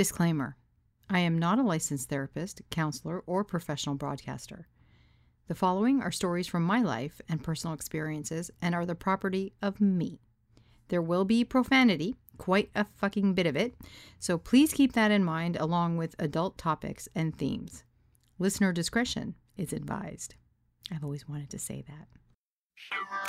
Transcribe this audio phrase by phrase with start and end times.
[0.00, 0.56] Disclaimer
[1.10, 4.66] I am not a licensed therapist, counselor, or professional broadcaster.
[5.46, 9.78] The following are stories from my life and personal experiences and are the property of
[9.78, 10.22] me.
[10.88, 13.74] There will be profanity, quite a fucking bit of it,
[14.18, 17.84] so please keep that in mind along with adult topics and themes.
[18.38, 20.34] Listener discretion is advised.
[20.90, 23.19] I've always wanted to say that.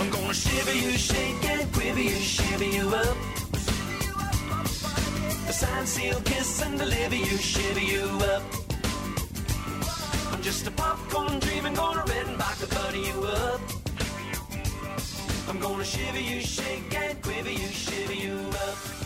[0.00, 3.16] I'm gonna shiver you, shake and quiver you, shiver you up.
[5.46, 8.42] A sign, seal, kiss and deliver you, shiver you up.
[10.32, 13.60] I'm just a popcorn dreaming, gonna red and back to butter you up.
[15.50, 18.38] I'm gonna shiver you, shake and quiver you, shiver you
[18.68, 18.99] up.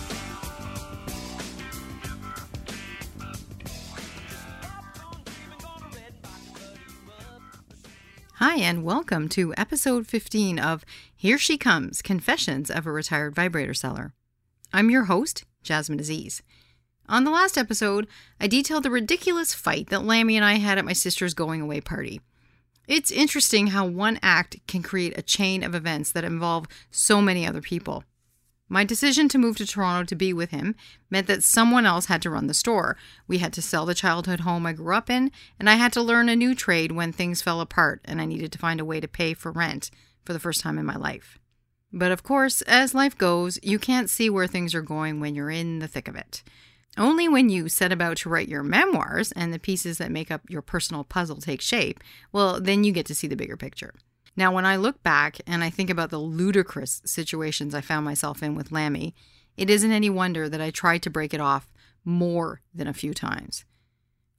[8.47, 10.85] Hi, and welcome to episode 15 of
[11.17, 14.13] Here She Comes Confessions of a Retired Vibrator Seller.
[14.71, 16.43] I'm your host, Jasmine Aziz.
[17.09, 18.07] On the last episode,
[18.39, 21.81] I detailed the ridiculous fight that Lammy and I had at my sister's going away
[21.81, 22.21] party.
[22.87, 27.47] It's interesting how one act can create a chain of events that involve so many
[27.47, 28.05] other people.
[28.69, 30.75] My decision to move to Toronto to be with him
[31.11, 32.97] meant that someone else had to run the store.
[33.29, 36.03] We had to sell the childhood home I grew up in, and I had to
[36.03, 39.01] learn a new trade when things fell apart and I needed to find a way
[39.01, 39.91] to pay for rent
[40.25, 41.39] for the first time in my life.
[41.93, 45.51] But of course, as life goes, you can't see where things are going when you're
[45.51, 46.43] in the thick of it.
[46.97, 50.43] Only when you set about to write your memoirs and the pieces that make up
[50.49, 52.01] your personal puzzle take shape,
[52.33, 53.95] well, then you get to see the bigger picture.
[54.37, 58.43] Now, when I look back and I think about the ludicrous situations I found myself
[58.43, 59.15] in with Lammy,
[59.57, 61.73] it isn't any wonder that I tried to break it off
[62.05, 63.65] more than a few times.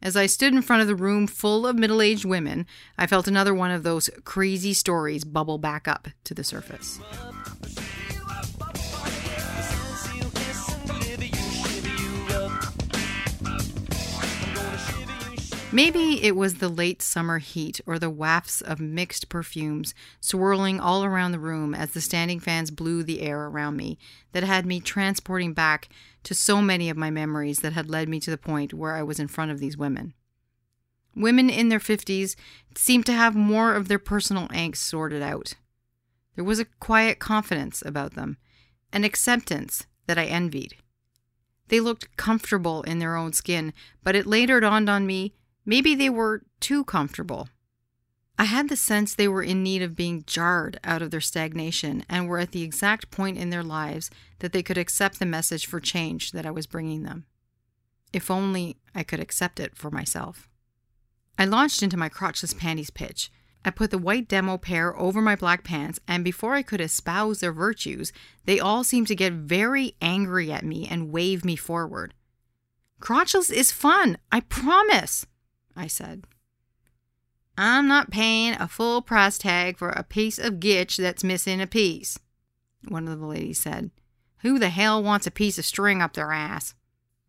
[0.02, 3.28] As I stood in front of the room full of middle aged women, I felt
[3.28, 7.00] another one of those crazy stories bubble back up to the surface.
[15.76, 21.04] Maybe it was the late summer heat or the wafts of mixed perfumes swirling all
[21.04, 23.98] around the room as the standing fans blew the air around me
[24.32, 25.90] that had me transporting back
[26.24, 29.04] to so many of my memories that had led me to the point where I
[29.04, 30.14] was in front of these women.
[31.14, 32.38] Women in their 50s
[32.78, 35.56] seemed to have more of their personal angst sorted out.
[36.36, 38.38] There was a quiet confidence about them,
[38.94, 40.76] an acceptance that I envied.
[41.68, 43.74] They looked comfortable in their own skin,
[44.06, 45.34] but it later dawned on me
[45.66, 47.50] maybe they were too comfortable.
[48.38, 52.04] I had the sense they were in need of being jarred out of their stagnation
[52.10, 54.10] and were at the exact point in their lives
[54.40, 57.26] that they could accept the message for change that I was bringing them.
[58.12, 60.50] If only I could accept it for myself.
[61.40, 63.32] I launched into my crotchless panties pitch.
[63.64, 67.40] I put the white demo pair over my black pants, and before I could espouse
[67.40, 68.14] their virtues,
[68.46, 72.14] they all seemed to get very angry at me and wave me forward.
[73.02, 75.26] Crotchless is fun, I promise,
[75.76, 76.26] I said.
[77.58, 81.68] I'm not paying a full price tag for a piece of gitch that's missing a
[81.68, 82.20] piece,
[82.88, 83.92] one of the ladies said.
[84.40, 86.74] Who the hell wants a piece of string up their ass?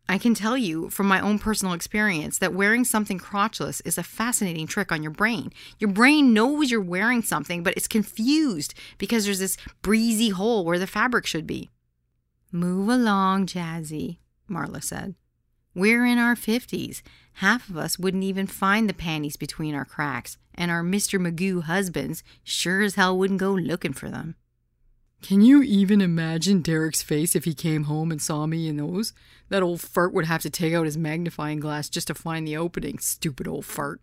[0.09, 4.03] I can tell you from my own personal experience that wearing something crotchless is a
[4.03, 5.51] fascinating trick on your brain.
[5.79, 10.79] Your brain knows you're wearing something, but it's confused because there's this breezy hole where
[10.79, 11.69] the fabric should be.
[12.51, 14.19] Move along, Jazzy,
[14.49, 15.15] Marla said.
[15.75, 17.01] We're in our 50s.
[17.37, 21.19] Half of us wouldn't even find the panties between our cracks, and our Mr.
[21.19, 24.33] Magoo husbands sure as hell wouldn't go looking for them.
[25.21, 29.13] Can you even imagine Derek's face if he came home and saw me in those?
[29.49, 32.57] That old fart would have to take out his magnifying glass just to find the
[32.57, 34.01] opening, stupid old fart.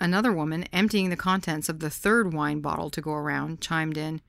[0.00, 4.20] Another woman, emptying the contents of the third wine bottle to go around, chimed in.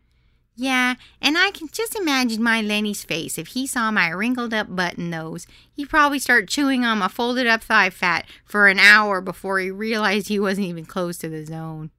[0.55, 4.75] Yeah, and I can just imagine my Lenny's face if he saw my wrinkled up
[4.75, 5.47] button nose.
[5.71, 9.71] He'd probably start chewing on my folded up thigh fat for an hour before he
[9.71, 11.89] realized he wasn't even close to the zone.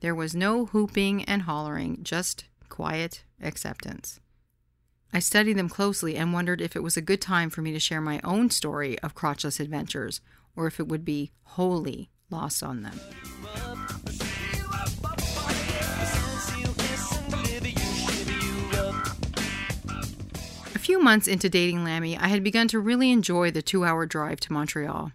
[0.00, 4.18] There was no whooping and hollering, just quiet acceptance.
[5.12, 7.80] I studied them closely and wondered if it was a good time for me to
[7.80, 10.20] share my own story of crotchless adventures,
[10.56, 12.98] or if it would be wholly lost on them.
[20.90, 24.40] Few months into dating Lammy, I had begun to really enjoy the two hour drive
[24.40, 25.12] to Montreal.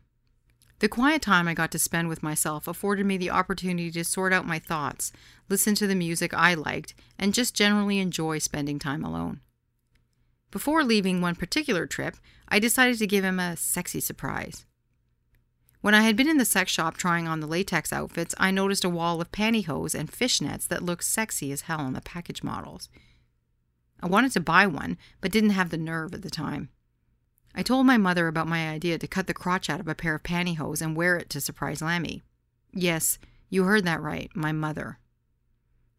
[0.79, 4.31] The quiet time I got to spend with myself afforded me the opportunity to sort
[4.31, 5.11] out my thoughts,
[5.49, 9.41] listen to the music I liked, and just generally enjoy spending time alone.
[10.49, 12.15] Before leaving one particular trip,
[12.47, 14.65] I decided to give him a sexy surprise.
[15.81, 18.85] When I had been in the sex shop trying on the latex outfits, I noticed
[18.85, 22.87] a wall of pantyhose and fishnets that looked sexy as hell on the package models.
[24.01, 26.69] I wanted to buy one, but didn't have the nerve at the time.
[27.55, 30.15] I told my mother about my idea to cut the crotch out of a pair
[30.15, 32.23] of pantyhose and wear it to surprise Lammy.
[32.73, 33.17] Yes,
[33.49, 34.99] you heard that right, my mother.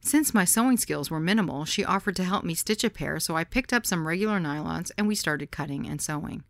[0.01, 3.37] Since my sewing skills were minimal, she offered to help me stitch a pair, so
[3.37, 6.45] I picked up some regular nylons and we started cutting and sewing.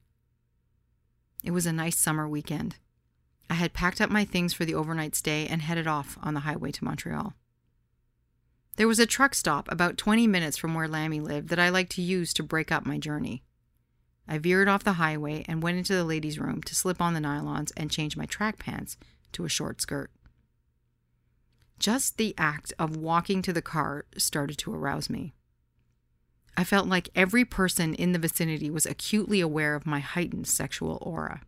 [1.45, 2.77] It was a nice summer weekend.
[3.49, 6.41] I had packed up my things for the overnight stay and headed off on the
[6.41, 7.35] highway to Montreal.
[8.77, 11.93] There was a truck stop about 20 minutes from where Lammy lived that I liked
[11.93, 13.43] to use to break up my journey.
[14.29, 17.21] I veered off the highway and went into the ladies' room to slip on the
[17.21, 18.97] nylons and change my track pants
[19.33, 20.11] to a short skirt.
[21.79, 25.33] Just the act of walking to the car started to arouse me.
[26.57, 30.99] I felt like every person in the vicinity was acutely aware of my heightened sexual
[31.03, 31.43] aura.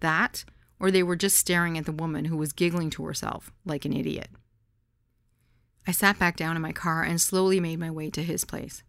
[0.00, 0.44] That,
[0.78, 3.92] or they were just staring at the woman who was giggling to herself like an
[3.92, 4.28] idiot.
[5.86, 8.82] I sat back down in my car and slowly made my way to his place.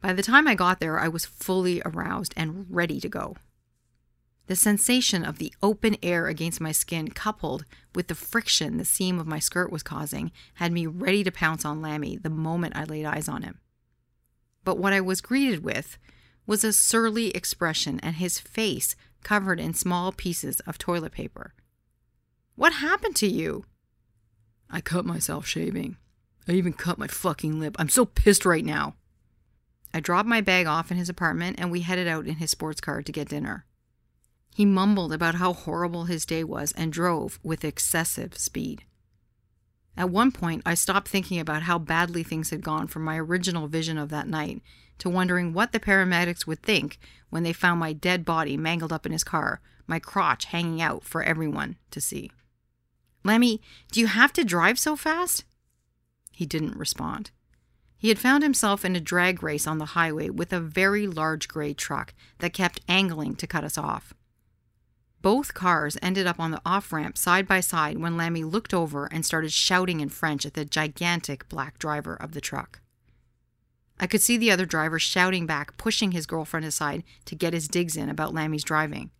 [0.00, 3.36] By the time I got there, I was fully aroused and ready to go.
[4.46, 7.64] The sensation of the open air against my skin, coupled
[7.94, 11.64] with the friction the seam of my skirt was causing, had me ready to pounce
[11.64, 13.60] on Lammy the moment I laid eyes on him.
[14.64, 15.98] But what I was greeted with
[16.46, 21.54] was a surly expression and his face covered in small pieces of toilet paper.
[22.56, 23.66] What happened to you?
[24.70, 25.96] I cut myself shaving.
[26.48, 27.76] I even cut my fucking lip.
[27.78, 28.94] I'm so pissed right now.
[29.92, 32.80] I dropped my bag off in his apartment and we headed out in his sports
[32.80, 33.64] car to get dinner.
[34.54, 38.84] He mumbled about how horrible his day was and drove with excessive speed.
[39.96, 43.66] At one point, I stopped thinking about how badly things had gone from my original
[43.66, 44.62] vision of that night
[44.98, 46.98] to wondering what the paramedics would think
[47.30, 51.04] when they found my dead body mangled up in his car, my crotch hanging out
[51.04, 52.30] for everyone to see.
[53.22, 53.60] Lemmy,
[53.92, 55.44] do you have to drive so fast?
[56.32, 57.30] He didn't respond.
[57.98, 61.48] He had found himself in a drag race on the highway with a very large
[61.48, 64.14] gray truck that kept angling to cut us off.
[65.20, 69.04] Both cars ended up on the off ramp side by side when Lammy looked over
[69.04, 72.80] and started shouting in French at the gigantic black driver of the truck.
[73.98, 77.68] I could see the other driver shouting back, pushing his girlfriend aside to get his
[77.68, 79.10] digs in about Lammy's driving.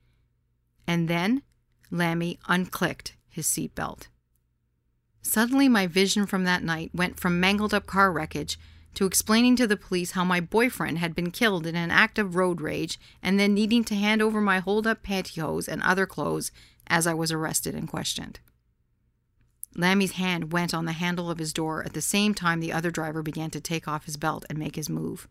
[0.87, 1.43] And then
[1.91, 4.09] Lammy unclicked his seatbelt.
[5.23, 8.59] Suddenly, my vision from that night went from mangled up car wreckage
[8.95, 12.35] to explaining to the police how my boyfriend had been killed in an act of
[12.35, 16.51] road rage and then needing to hand over my hold up pantyhose and other clothes
[16.87, 18.41] as I was arrested and questioned.
[19.77, 22.91] Lammy's hand went on the handle of his door at the same time the other
[22.91, 25.29] driver began to take off his belt and make his move.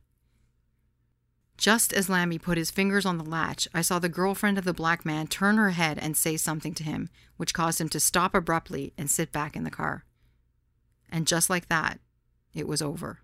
[1.59, 4.73] Just as Lammy put his fingers on the latch, I saw the girlfriend of the
[4.73, 8.33] black man turn her head and say something to him, which caused him to stop
[8.33, 10.05] abruptly and sit back in the car.
[11.09, 11.99] And just like that,
[12.53, 13.19] it was over.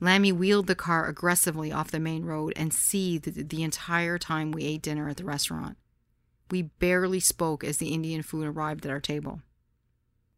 [0.00, 4.64] Lammy wheeled the car aggressively off the main road and seethed the entire time we
[4.64, 5.76] ate dinner at the restaurant.
[6.50, 9.42] We barely spoke as the Indian food arrived at our table.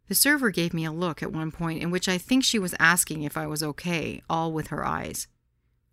[0.09, 2.75] The server gave me a look at one point in which I think she was
[2.81, 5.29] asking if I was okay, all with her eyes.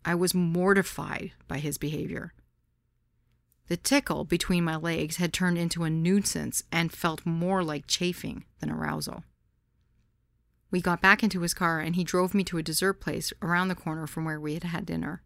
[0.06, 2.32] I was mortified by his behavior.
[3.66, 8.44] The tickle between my legs had turned into a nuisance and felt more like chafing
[8.60, 9.24] than arousal.
[10.70, 13.66] We got back into his car and he drove me to a dessert place around
[13.66, 15.22] the corner from where we had had dinner.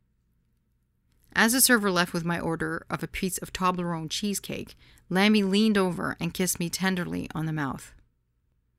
[1.35, 4.77] As the server left with my order of a piece of Toblerone cheesecake,
[5.11, 7.93] Lammy leaned over and kissed me tenderly on the mouth.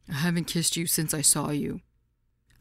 [0.10, 1.81] I haven't kissed you since I saw you.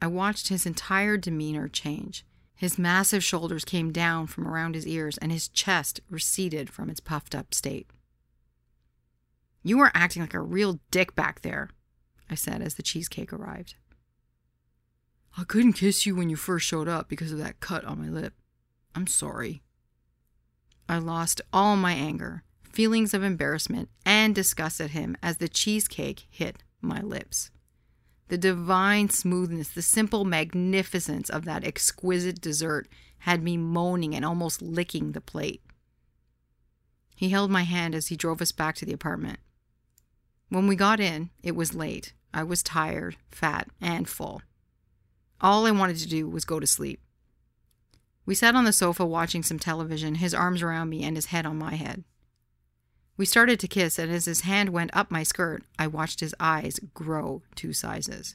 [0.01, 2.25] I watched his entire demeanor change.
[2.61, 7.01] His massive shoulders came down from around his ears, and his chest receded from its
[7.01, 7.87] puffed up state.
[9.63, 11.71] You were acting like a real dick back there,
[12.29, 13.77] I said as the cheesecake arrived.
[15.39, 18.11] I couldn't kiss you when you first showed up because of that cut on my
[18.11, 18.35] lip.
[18.95, 19.63] I'm sorry.
[20.87, 26.27] I lost all my anger, feelings of embarrassment, and disgust at him as the cheesecake
[26.29, 27.51] hit my lips.
[28.31, 32.87] The divine smoothness, the simple magnificence of that exquisite dessert
[33.19, 35.61] had me moaning and almost licking the plate.
[37.17, 39.41] He held my hand as he drove us back to the apartment.
[40.49, 42.13] When we got in, it was late.
[42.33, 44.43] I was tired, fat, and full.
[45.41, 47.01] All I wanted to do was go to sleep.
[48.27, 51.47] We sat on the sofa watching some television, his arms around me and his head
[51.47, 52.05] on my head.
[53.21, 56.35] We started to kiss, and as his hand went up my skirt, I watched his
[56.41, 58.35] eyes grow two sizes.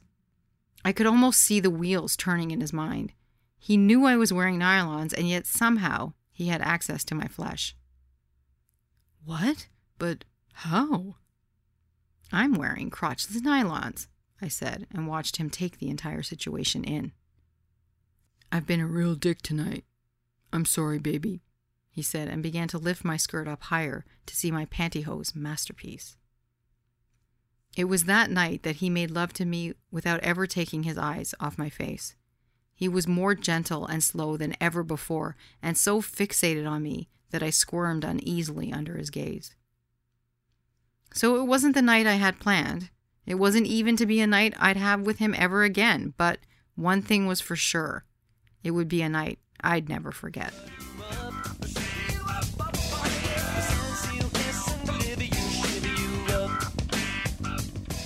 [0.85, 3.11] I could almost see the wheels turning in his mind.
[3.57, 7.75] He knew I was wearing nylons, and yet somehow he had access to my flesh.
[9.23, 9.69] What?
[9.97, 10.23] But
[10.53, 11.15] How?
[12.31, 14.05] I'm wearing crotchless nylons,
[14.39, 17.11] I said, and watched him take the entire situation in.
[18.51, 19.85] I've been a real dick tonight.
[20.53, 21.41] I'm sorry, baby,
[21.95, 26.17] he said, and began to lift my skirt up higher to see my pantyhose masterpiece.
[27.77, 31.33] It was that night that he made love to me without ever taking his eyes
[31.39, 32.15] off my face.
[32.73, 37.41] He was more gentle and slow than ever before, and so fixated on me that
[37.41, 39.55] I squirmed uneasily under his gaze.
[41.13, 42.89] So it wasn't the night I had planned.
[43.25, 46.39] It wasn't even to be a night I'd have with him ever again, but
[46.75, 48.03] one thing was for sure
[48.65, 50.53] it would be a night I'd never forget.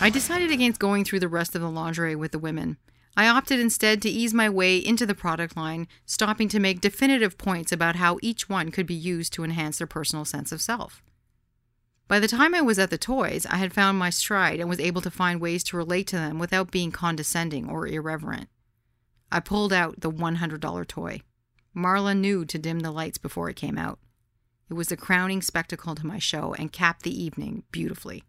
[0.01, 2.77] I decided against going through the rest of the lingerie with the women.
[3.17, 7.37] I opted instead to ease my way into the product line, stopping to make definitive
[7.37, 11.03] points about how each one could be used to enhance their personal sense of self.
[12.07, 14.79] By the time I was at the toys, I had found my stride and was
[14.79, 18.47] able to find ways to relate to them without being condescending or irreverent.
[19.33, 21.21] I pulled out the $100 toy.
[21.75, 23.99] Marla knew to dim the lights before it came out.
[24.69, 28.23] It was the crowning spectacle to my show and capped the evening beautifully.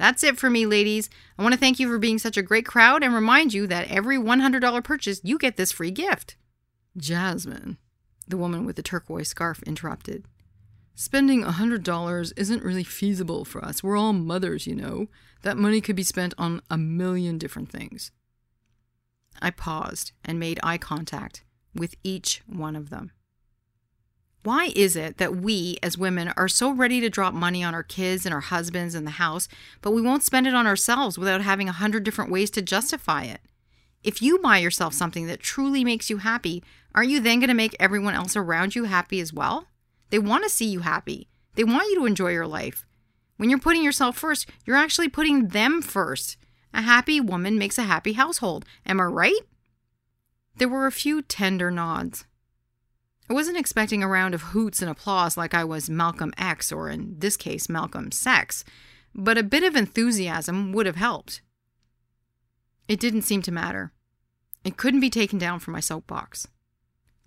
[0.00, 1.10] That's it for me, ladies.
[1.38, 3.90] I want to thank you for being such a great crowd and remind you that
[3.90, 6.36] every $100 purchase, you get this free gift.
[6.96, 7.76] Jasmine,
[8.26, 10.24] the woman with the turquoise scarf interrupted.
[10.94, 13.82] Spending a $100 isn't really feasible for us.
[13.82, 15.08] We're all mothers, you know.
[15.42, 18.10] That money could be spent on a million different things.
[19.42, 23.10] I paused and made eye contact with each one of them.
[24.42, 27.82] Why is it that we as women are so ready to drop money on our
[27.82, 29.48] kids and our husbands and the house,
[29.82, 33.24] but we won't spend it on ourselves without having a hundred different ways to justify
[33.24, 33.40] it?
[34.02, 37.54] If you buy yourself something that truly makes you happy, aren't you then going to
[37.54, 39.66] make everyone else around you happy as well?
[40.08, 41.28] They want to see you happy.
[41.54, 42.86] They want you to enjoy your life.
[43.36, 46.38] When you're putting yourself first, you're actually putting them first.
[46.72, 48.64] A happy woman makes a happy household.
[48.86, 49.40] Am I right?
[50.56, 52.24] There were a few tender nods.
[53.30, 56.90] I wasn't expecting a round of hoots and applause like I was Malcolm X, or
[56.90, 58.64] in this case, Malcolm Sex,
[59.14, 61.40] but a bit of enthusiasm would have helped.
[62.88, 63.92] It didn't seem to matter.
[64.64, 66.48] It couldn't be taken down from my soapbox.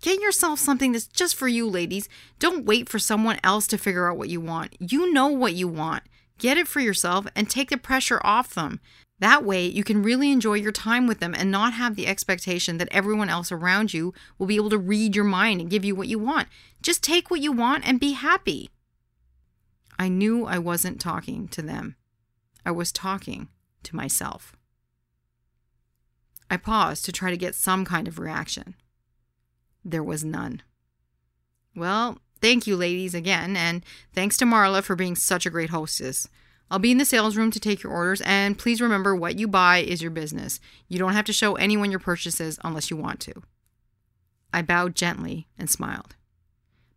[0.02, 2.06] Get yourself something that's just for you, ladies.
[2.38, 4.76] Don't wait for someone else to figure out what you want.
[4.78, 6.02] You know what you want.
[6.36, 8.78] Get it for yourself and take the pressure off them.
[9.24, 12.76] That way, you can really enjoy your time with them and not have the expectation
[12.76, 15.94] that everyone else around you will be able to read your mind and give you
[15.94, 16.46] what you want.
[16.82, 18.68] Just take what you want and be happy.
[19.98, 21.96] I knew I wasn't talking to them,
[22.66, 23.48] I was talking
[23.84, 24.54] to myself.
[26.50, 28.74] I paused to try to get some kind of reaction.
[29.82, 30.60] There was none.
[31.74, 36.28] Well, thank you, ladies, again, and thanks to Marla for being such a great hostess.
[36.70, 39.46] I'll be in the sales room to take your orders, and please remember what you
[39.46, 40.60] buy is your business.
[40.88, 43.34] You don't have to show anyone your purchases unless you want to.
[44.52, 46.16] I bowed gently and smiled.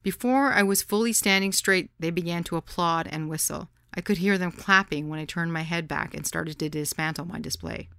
[0.04, 3.70] Before I was fully standing straight, they began to applaud and whistle.
[3.94, 7.26] I could hear them clapping when I turned my head back and started to dismantle
[7.26, 7.90] my display.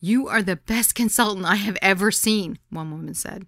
[0.00, 3.46] You are the best consultant I have ever seen, one woman said.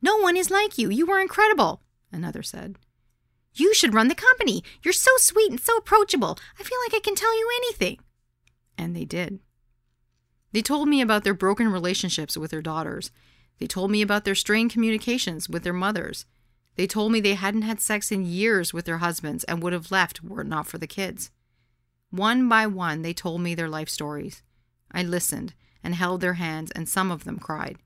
[0.00, 0.88] No one is like you.
[0.88, 2.76] You are incredible, another said.
[3.52, 4.62] You should run the company.
[4.82, 6.38] You're so sweet and so approachable.
[6.58, 7.98] I feel like I can tell you anything.
[8.78, 9.40] And they did.
[10.52, 13.10] They told me about their broken relationships with their daughters.
[13.58, 16.26] They told me about their strained communications with their mothers.
[16.76, 19.90] They told me they hadn't had sex in years with their husbands and would have
[19.90, 21.30] left were it not for the kids.
[22.10, 24.42] One by one, they told me their life stories.
[24.90, 25.54] I listened
[25.84, 27.76] and held their hands, and some of them cried.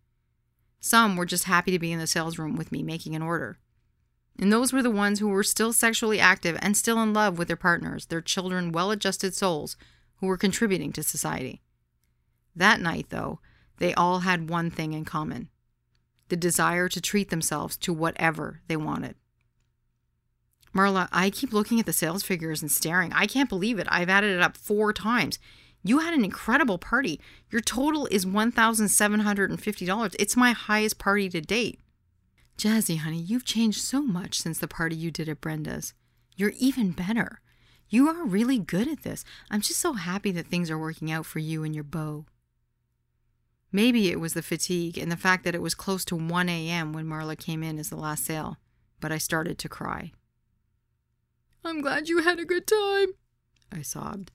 [0.80, 3.58] Some were just happy to be in the sales room with me making an order.
[4.38, 7.48] And those were the ones who were still sexually active and still in love with
[7.48, 9.76] their partners, their children, well adjusted souls
[10.16, 11.62] who were contributing to society.
[12.56, 13.40] That night, though,
[13.78, 15.48] they all had one thing in common
[16.30, 19.14] the desire to treat themselves to whatever they wanted.
[20.74, 23.12] Marla, I keep looking at the sales figures and staring.
[23.12, 23.86] I can't believe it.
[23.90, 25.38] I've added it up four times.
[25.84, 27.20] You had an incredible party.
[27.50, 30.16] Your total is $1,750.
[30.18, 31.78] It's my highest party to date.
[32.56, 35.92] Jazzy, honey, you've changed so much since the party you did at Brenda's.
[36.36, 37.40] You're even better.
[37.88, 39.24] You are really good at this.
[39.50, 42.26] I'm just so happy that things are working out for you and your beau.
[43.70, 46.92] Maybe it was the fatigue and the fact that it was close to 1 a.m.
[46.92, 48.56] when Marla came in as the last sale,
[49.00, 50.12] but I started to cry.
[51.64, 53.08] I'm glad you had a good time,
[53.72, 54.30] I sobbed.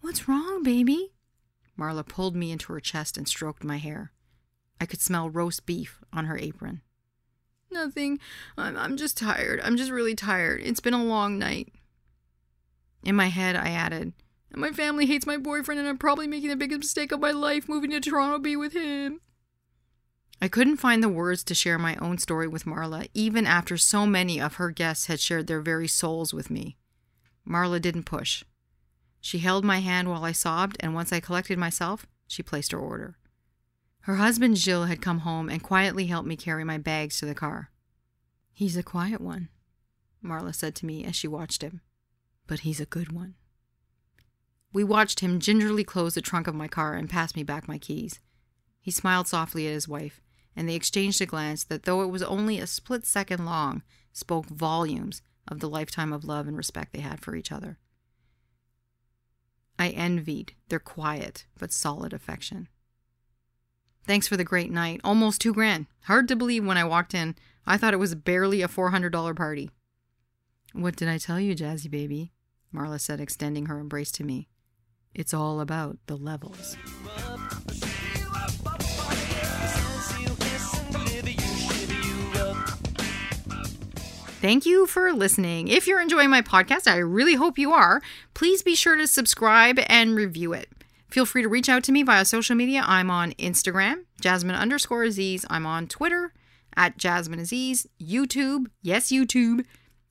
[0.00, 1.12] What's wrong, baby?
[1.78, 4.12] Marla pulled me into her chest and stroked my hair.
[4.80, 6.82] I could smell roast beef on her apron.
[7.70, 8.18] Nothing.
[8.56, 9.60] I'm, I'm just tired.
[9.62, 10.60] I'm just really tired.
[10.62, 11.72] It's been a long night.
[13.04, 14.12] In my head, I added,
[14.50, 17.30] and my family hates my boyfriend, and I'm probably making the biggest mistake of my
[17.30, 19.20] life moving to Toronto to be with him.
[20.40, 24.06] I couldn't find the words to share my own story with Marla, even after so
[24.06, 26.76] many of her guests had shared their very souls with me.
[27.48, 28.44] Marla didn't push.
[29.20, 32.78] She held my hand while I sobbed, and once I collected myself, she placed her
[32.78, 33.16] order.
[34.06, 37.34] Her husband Gilles had come home and quietly helped me carry my bags to the
[37.34, 37.72] car.
[38.52, 39.48] He's a quiet one,
[40.24, 41.80] Marla said to me as she watched him,
[42.46, 43.34] but he's a good one.
[44.72, 47.78] We watched him gingerly close the trunk of my car and pass me back my
[47.78, 48.20] keys.
[48.80, 50.20] He smiled softly at his wife,
[50.54, 53.82] and they exchanged a glance that, though it was only a split second long,
[54.12, 57.80] spoke volumes of the lifetime of love and respect they had for each other.
[59.80, 62.68] I envied their quiet but solid affection.
[64.06, 65.00] Thanks for the great night.
[65.02, 65.86] Almost two grand.
[66.04, 67.34] Hard to believe when I walked in.
[67.66, 69.70] I thought it was barely a $400 party.
[70.72, 72.32] What did I tell you, Jazzy baby?
[72.72, 74.48] Marla said, extending her embrace to me.
[75.14, 76.76] It's all about the levels.
[84.42, 85.66] Thank you for listening.
[85.68, 88.02] If you're enjoying my podcast, I really hope you are.
[88.34, 90.68] Please be sure to subscribe and review it.
[91.16, 92.84] Feel free to reach out to me via social media.
[92.86, 95.46] I'm on Instagram, Jasmine underscore Aziz.
[95.48, 96.34] I'm on Twitter
[96.76, 99.64] at Jasmine Aziz, YouTube, yes, YouTube,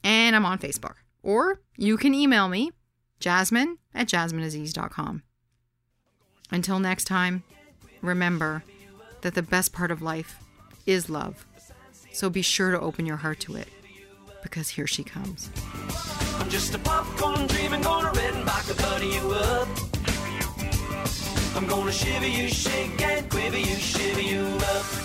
[0.04, 0.96] and I'm on Facebook.
[1.22, 2.72] Or you can email me,
[3.20, 5.22] jasmine at jasmineaziz.com.
[6.50, 7.44] Until next time,
[8.02, 8.64] remember
[9.22, 10.38] that the best part of life
[10.88, 11.46] is love.
[12.14, 13.68] So be sure to open your heart to it
[14.42, 15.52] because here she comes.
[21.56, 25.05] I'm gonna shiver you, shake and quiver you, shiver you up.